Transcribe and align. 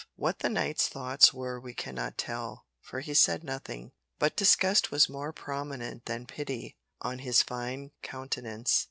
What 0.15 0.39
the 0.39 0.49
knight's 0.49 0.89
thoughts 0.89 1.31
were 1.31 1.59
we 1.59 1.75
cannot 1.75 2.17
tell, 2.17 2.65
for 2.81 3.01
he 3.01 3.13
said 3.13 3.43
nothing, 3.43 3.91
but 4.17 4.35
disgust 4.35 4.89
was 4.89 5.07
more 5.07 5.31
prominent 5.31 6.05
than 6.07 6.25
pity 6.25 6.75
on 7.01 7.19
his 7.19 7.43
fine 7.43 7.91
countenance. 8.01 8.79